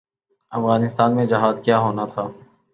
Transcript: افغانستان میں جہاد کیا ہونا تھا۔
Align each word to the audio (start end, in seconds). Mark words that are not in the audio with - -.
افغانستان 0.51 1.15
میں 1.15 1.25
جہاد 1.25 1.63
کیا 1.63 1.77
ہونا 1.79 2.05
تھا۔ 2.05 2.27